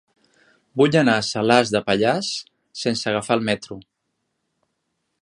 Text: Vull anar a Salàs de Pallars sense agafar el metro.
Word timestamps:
Vull 0.81 0.97
anar 1.01 1.15
a 1.17 1.25
Salàs 1.27 1.75
de 1.75 1.83
Pallars 1.89 2.31
sense 2.85 3.09
agafar 3.13 3.41
el 3.41 3.49
metro. 3.51 3.79